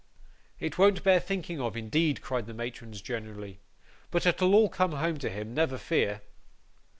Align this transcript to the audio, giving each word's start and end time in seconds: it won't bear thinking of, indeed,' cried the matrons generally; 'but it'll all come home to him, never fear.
it 0.59 0.79
won't 0.79 1.03
bear 1.03 1.19
thinking 1.19 1.61
of, 1.61 1.77
indeed,' 1.77 2.23
cried 2.23 2.47
the 2.47 2.55
matrons 2.55 3.03
generally; 3.03 3.59
'but 4.09 4.25
it'll 4.25 4.55
all 4.55 4.67
come 4.67 4.93
home 4.93 5.19
to 5.19 5.29
him, 5.29 5.53
never 5.53 5.77
fear. 5.77 6.21